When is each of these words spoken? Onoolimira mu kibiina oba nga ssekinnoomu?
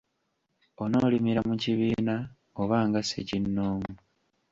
Onoolimira 0.83 1.41
mu 1.49 1.55
kibiina 1.63 2.15
oba 2.61 2.77
nga 2.87 3.01
ssekinnoomu? 3.03 3.91